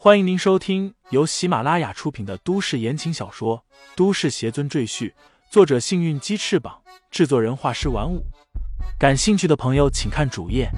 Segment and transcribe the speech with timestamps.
[0.00, 3.64] 欢迎您收听由喜马拉雅出品的都市言情小说
[3.96, 5.10] 《都市邪尊赘婿》，
[5.50, 8.24] 作者：幸运鸡翅膀，制作人：画师玩五。
[8.96, 10.70] 感兴趣的朋友，请看主页，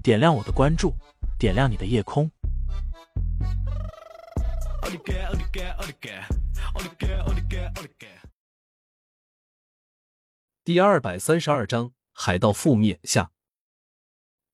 [0.00, 0.94] 点亮我的关注，
[1.40, 2.30] 点亮你的夜空。
[10.62, 13.32] 第二百三十二章：海盗覆灭下。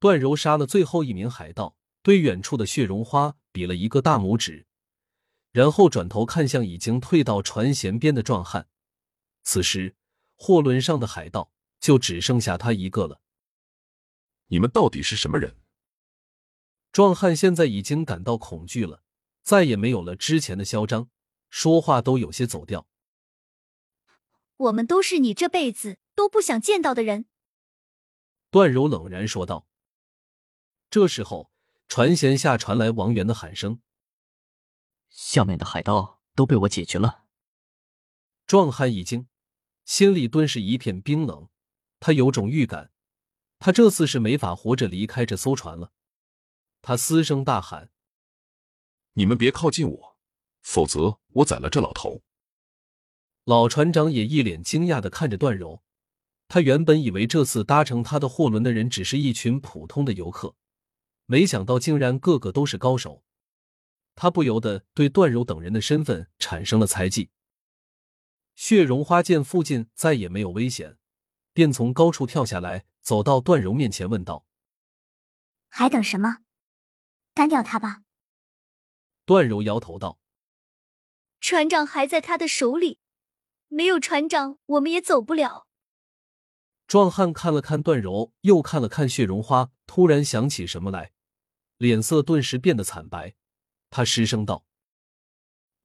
[0.00, 3.36] 段柔杀了最后一名海盗，对远处的血绒花。
[3.54, 4.66] 比了一个大拇指，
[5.52, 8.68] 然后转头看向已经退到船舷边的壮汉。
[9.44, 9.94] 此时，
[10.34, 13.20] 货轮上的海盗就只剩下他一个了。
[14.48, 15.56] 你们到底是什么人？
[16.90, 19.04] 壮汉现在已经感到恐惧了，
[19.44, 21.08] 再也没有了之前的嚣张，
[21.48, 22.88] 说话都有些走调。
[24.56, 27.26] 我们都是你这辈子都不想见到的人。”
[28.50, 29.68] 段柔冷然说道。
[30.90, 31.53] 这时候。
[31.88, 33.80] 船舷下传来王源的喊声
[35.08, 37.24] ：“下面的海盗都被我解决了。”
[38.46, 39.28] 壮汉一惊，
[39.84, 41.48] 心里顿时一片冰冷。
[42.00, 42.90] 他有种预感，
[43.58, 45.92] 他这次是没法活着离开这艘船了。
[46.82, 47.90] 他嘶声大喊
[49.14, 50.18] ：“你们别靠近我，
[50.60, 52.22] 否则我宰了这老头！”
[53.44, 55.82] 老船长也一脸惊讶的看着段柔，
[56.48, 60.56] 他原本以为这次搭乘他的货轮的人只是一群普通的游客。
[61.26, 63.24] 没想到竟然个个都是高手，
[64.14, 67.30] 他不由得对段柔等人的身份产生了猜忌。
[68.54, 70.98] 血绒花见附近再也没有危险，
[71.52, 74.44] 便从高处跳下来，走到段柔面前问道
[75.68, 76.38] ：“还等什么？
[77.34, 78.02] 干掉他吧！”
[79.26, 80.18] 段柔摇头道
[81.40, 83.00] ：“船长还在他的手里，
[83.68, 85.66] 没有船长，我们也走不了。”
[86.86, 91.13] 壮汉看了看段柔，又看了看血绒花，突然想起什么来。
[91.76, 93.34] 脸色顿时变得惨白，
[93.90, 94.64] 他失声道：“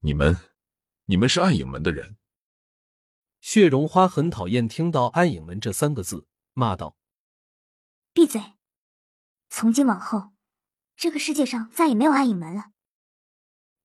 [0.01, 0.37] 你们，
[1.05, 2.17] 你们是暗影门的人。”
[3.41, 6.97] 血绒花很讨厌听到“暗影门”这三个字，骂道
[8.13, 8.53] ：“闭嘴！
[9.49, 10.33] 从今往后，
[10.95, 12.71] 这个世界上再也没有暗影门了。”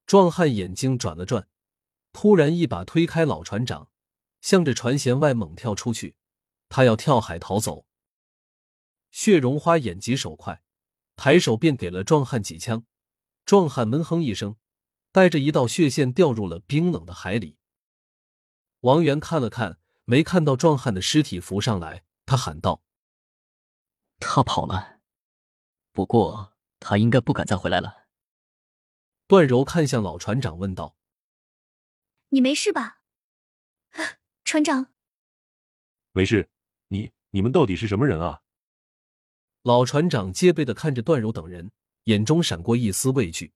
[0.05, 1.49] 壮汉眼睛转了转，
[2.13, 3.89] 突然一把推开老船长，
[4.41, 6.17] 向着船舷外猛跳出去，
[6.69, 7.87] 他要跳海逃走。
[9.11, 10.64] 血绒花眼疾手快。
[11.17, 12.85] 抬手便给了壮汉几枪，
[13.45, 14.57] 壮汉闷哼一声，
[15.13, 17.57] 带着一道血线掉入了冰冷的海里。
[18.81, 22.83] 王源看了看，没看到壮汉的尸体浮上来，他喊道
[24.21, 25.01] ：“他跑了，
[25.93, 28.05] 不过他应该不敢再回来了。”
[29.27, 30.99] 段柔看向老船长问道
[32.29, 33.01] ：“你没事吧，
[34.45, 34.93] 船长
[36.13, 36.51] ？”“没事，
[36.89, 38.43] 你你们到底是什么人啊？”
[39.65, 43.55] 老船长戒备的看着段柔等人，眼中闪过一丝畏惧。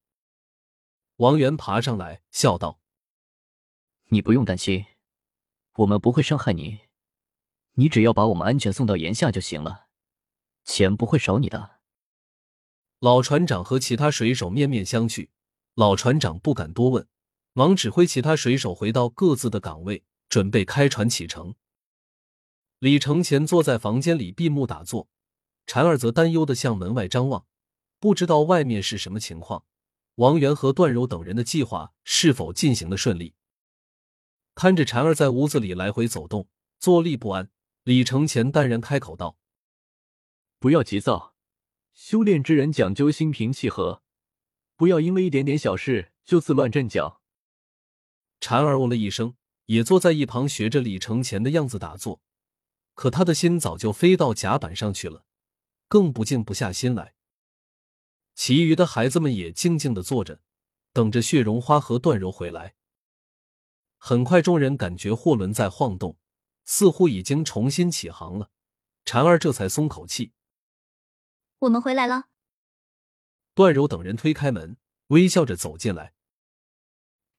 [1.16, 2.80] 王源爬上来，笑道
[4.08, 4.86] ：“你不用担心，
[5.74, 6.78] 我们不会伤害你，
[7.74, 9.88] 你只要把我们安全送到岩下就行了，
[10.64, 11.80] 钱不会少你的。”
[13.00, 15.28] 老船长和其他水手面面相觑，
[15.75, 17.06] 老船长不敢多问，
[17.52, 21.54] 忙指挥其他水手回到各自的岗位，准备开船启程。
[22.78, 25.10] 李承前坐在房间里闭目打坐。
[25.69, 27.45] 婵儿则担忧的向门外张望，
[28.01, 29.67] 不知道外面是什么情况。
[30.15, 33.34] 王源和段柔等人的计划是否进行的顺利？
[34.55, 36.49] 看着婵儿在屋子里来回走动，
[36.81, 37.51] 坐立不安，
[37.84, 39.37] 李承前淡然开口道
[40.59, 41.34] ：“不要急躁，
[41.93, 44.03] 修炼之人讲究心平气和，
[44.75, 47.21] 不要因为一点点小事就自乱阵脚。”
[48.41, 49.37] 婵儿哦了一声，
[49.67, 52.23] 也坐在一旁学着李承前的样子打坐，
[52.95, 55.27] 可他的心早就飞到甲板上去了。
[55.88, 57.15] 更不静不下心来。
[58.34, 60.41] 其余的孩子们也静静的坐着，
[60.93, 62.76] 等着血绒花和段柔回来。
[63.97, 66.16] 很快，众人感觉货轮在晃动，
[66.65, 68.50] 似乎已经重新起航了。
[69.04, 70.34] 婵儿这才松口气
[71.60, 72.28] ：“我们回来了。”
[73.55, 74.76] 段柔等人推开门，
[75.09, 76.15] 微笑着走进来：“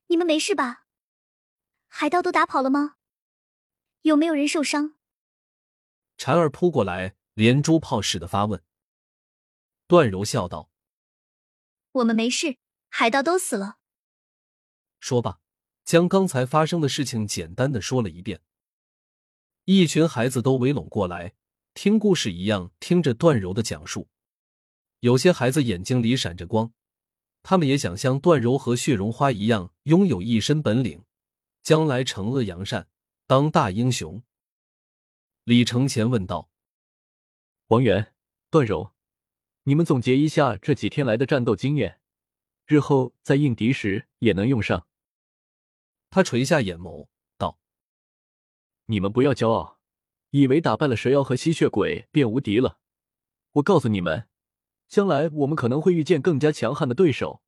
[0.08, 0.88] 你们没事吧？
[1.88, 2.98] 海盗都打跑了吗？
[4.02, 4.96] 有没有人受伤？”
[6.18, 7.16] 婵儿扑过来。
[7.40, 8.62] 连珠炮似的发问。
[9.88, 10.70] 段柔笑道
[11.94, 12.58] ：“我们没事，
[12.90, 13.78] 海盗都死了。”
[15.00, 15.40] 说罢，
[15.86, 18.42] 将刚才发生的事情简单的说了一遍。
[19.64, 21.34] 一群孩子都围拢过来，
[21.74, 24.10] 听故事一样听着段柔的讲述。
[25.00, 26.74] 有些孩子眼睛里闪着光，
[27.42, 31.06] 他们也想像段柔和血绒花一样，拥有一身本领，
[31.64, 32.90] 将来惩恶扬善，
[33.26, 34.22] 当大英雄。
[35.46, 36.50] 李承前问道。
[37.70, 38.16] 王源、
[38.50, 38.94] 段柔，
[39.66, 42.02] 你们总结一下这几天来的战斗经验，
[42.66, 44.88] 日后在应敌时也能用上。
[46.10, 47.60] 他垂下眼眸道
[48.88, 49.78] ：“你们不要骄傲，
[50.32, 52.80] 以为打败了蛇妖和吸血鬼便无敌了。
[53.52, 54.28] 我告诉你们，
[54.88, 57.44] 将来我们可能会遇见更加强悍的对手，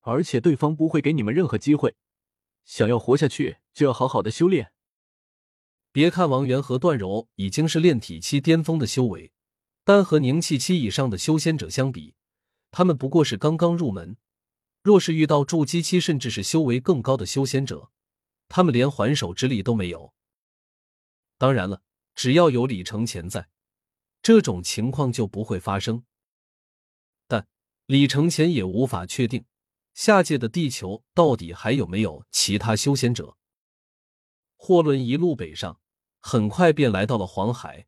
[0.00, 1.94] 而且对方不会给你们任何机会。
[2.64, 4.72] 想要活下去，就要好好的修炼。”
[5.92, 9.32] 别看王源和段柔已经是炼体期巅峰的修为，
[9.84, 12.14] 但和凝气期以上的修仙者相比，
[12.70, 14.16] 他们不过是刚刚入门。
[14.82, 17.90] 若是遇到筑基期甚至是修为更高的修仙者，
[18.48, 20.12] 他们连还手之力都没有。
[21.38, 21.82] 当然了，
[22.14, 23.48] 只要有李承前在，
[24.22, 26.04] 这种情况就不会发生。
[27.28, 27.46] 但
[27.86, 29.44] 李承前也无法确定，
[29.94, 33.36] 下界的地球到底还有没有其他修仙者。
[34.56, 35.80] 货轮一路北上，
[36.18, 37.86] 很快便来到了黄海。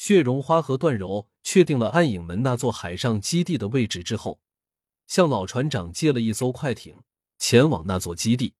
[0.00, 4.40] 血绒花和段柔确定了暗影门那座海上基地的位置之后。
[5.08, 7.02] 向老船长借了一艘快艇，
[7.36, 8.54] 前往那座基地。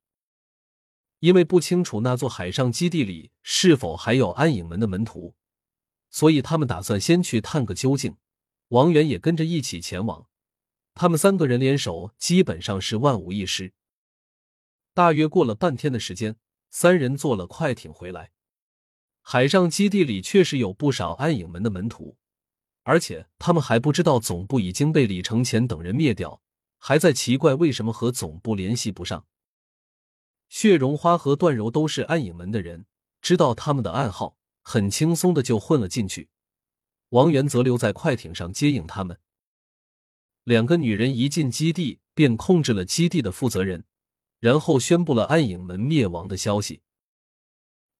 [1.20, 5.36] 因为不清楚那座海上基地里是否还有暗影门的门徒，
[6.10, 8.16] 所以他们打算先去探个究竟。
[8.70, 10.26] 王源也跟着一起前往。
[10.94, 13.72] 他们三个人联手，基本上是万无一失。
[14.92, 16.34] 大约过了半天的时间，
[16.68, 18.32] 三人坐了快艇回来。
[19.30, 22.16] 海上基地里确实有不少暗影门的门徒。
[22.82, 26.40] 而且他们还不知道总部已经被李承前等人灭掉，
[26.78, 29.26] 还在奇怪为什么和总部联系不上。
[30.48, 32.86] 血绒花和段柔都是暗影门的人，
[33.20, 36.30] 知道他们的暗号，很轻松的就混了进去。
[37.10, 39.18] 王源则留在快艇上接应他们。
[40.44, 43.84] 两个女人一进基地便控制了基地的负责人，
[44.40, 46.80] 然后宣布了暗影门灭亡的消息。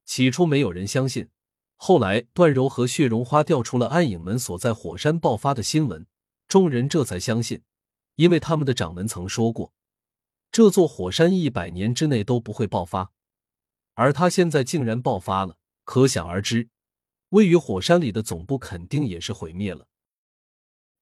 [0.09, 1.29] 起初没有人相信。
[1.75, 6.07] 后来，段柔和血绒花调出了暗影门所在火山爆发的新闻，
[6.47, 7.61] 众人这才相信，
[8.15, 9.71] 因为他们的掌门曾说过，
[10.51, 13.11] 这座火山一百年之内都不会爆发，
[13.93, 16.69] 而他现在竟然爆发了，可想而知，
[17.29, 19.85] 位于火山里的总部肯定也是毁灭了。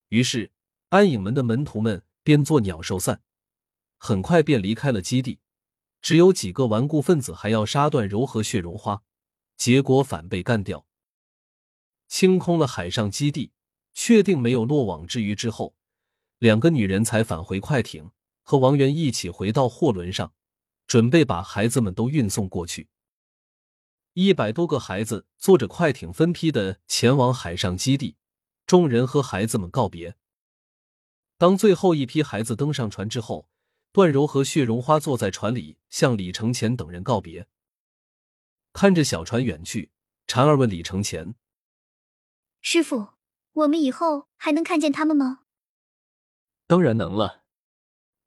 [0.09, 0.51] 于是，
[0.89, 3.21] 暗影门的门徒们便作鸟兽散，
[3.97, 5.39] 很快便离开了基地，
[6.01, 9.03] 只有几个顽固分子还要杀段柔和血绒花。
[9.55, 10.85] 结果反被干掉，
[12.07, 13.51] 清空了海上基地，
[13.93, 15.75] 确定没有落网之鱼之后，
[16.37, 18.11] 两个女人才返回快艇，
[18.43, 20.31] 和王源一起回到货轮上，
[20.85, 22.89] 准备把孩子们都运送过去。
[24.13, 28.15] 一百多个孩子坐着快艇分批的前往海上基地，
[28.67, 30.15] 众人和孩子们告别。
[31.39, 33.49] 当最后一批孩子登上船之后，
[33.91, 37.47] 段柔和血绒花坐在船里向李承前等人告别。
[38.73, 39.91] 看着小船远去，
[40.27, 41.33] 婵儿问李承前
[42.61, 43.13] ：“师傅，
[43.53, 45.45] 我们以后还能看见他们吗
[46.67, 47.43] ？”“当然能了。”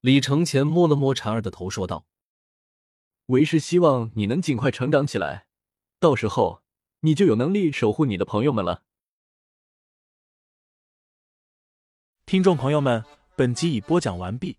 [0.01, 2.07] 李承前摸了摸婵儿的头，说道
[3.27, 5.47] ：“为师希望你能尽快成长起来，
[5.99, 6.63] 到时候
[7.01, 8.85] 你就有能力守护你的朋友们了。”
[12.25, 13.05] 听众朋友们，
[13.37, 14.59] 本集已播讲完毕，